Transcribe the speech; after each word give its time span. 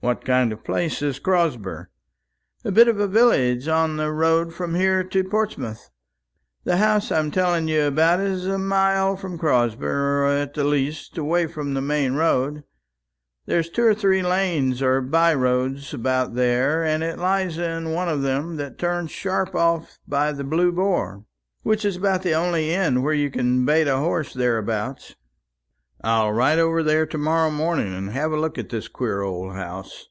"What 0.00 0.22
kind 0.26 0.52
of 0.52 0.58
a 0.58 0.62
place 0.62 1.00
is 1.00 1.18
Crosber?" 1.18 1.86
"A 2.62 2.70
bit 2.70 2.88
of 2.88 3.00
a 3.00 3.08
village 3.08 3.68
on 3.68 3.96
the 3.96 4.12
road 4.12 4.52
from 4.52 4.74
here 4.74 5.02
to 5.02 5.24
Portsmouth. 5.24 5.88
The 6.64 6.76
house 6.76 7.10
I'm 7.10 7.30
telling 7.30 7.68
you 7.68 7.84
about 7.84 8.20
is 8.20 8.44
a 8.44 8.58
mile 8.58 9.16
from 9.16 9.38
Crosber 9.38 10.26
at 10.26 10.52
the 10.52 10.64
least, 10.64 11.16
away 11.16 11.46
from 11.46 11.72
the 11.72 11.80
main 11.80 12.12
road. 12.16 12.64
There's 13.46 13.70
two 13.70 13.84
or 13.84 13.94
three 13.94 14.20
lanes 14.22 14.82
or 14.82 15.00
by 15.00 15.32
roads 15.32 15.94
about 15.94 16.34
there, 16.34 16.84
and 16.84 17.02
it 17.02 17.18
lies 17.18 17.56
in 17.56 17.90
one 17.94 18.10
of 18.10 18.20
them 18.20 18.56
that 18.56 18.76
turns 18.78 19.10
sharp 19.10 19.54
off 19.54 19.96
by 20.06 20.32
the 20.32 20.44
Blue 20.44 20.70
Boar, 20.70 21.24
which 21.62 21.82
is 21.82 21.96
about 21.96 22.20
the 22.22 22.34
only 22.34 22.74
inn 22.74 23.00
where 23.02 23.14
you 23.14 23.30
can 23.30 23.64
bait 23.64 23.88
a 23.88 23.96
horse 23.96 24.34
thereabouts." 24.34 25.16
"I'll 26.06 26.32
ride 26.34 26.58
over 26.58 26.82
there 26.82 27.06
to 27.06 27.16
morrow 27.16 27.50
morning, 27.50 27.94
and 27.94 28.10
have 28.10 28.30
a 28.30 28.36
look 28.36 28.58
at 28.58 28.68
this 28.68 28.88
queer 28.88 29.22
old 29.22 29.54
house. 29.54 30.08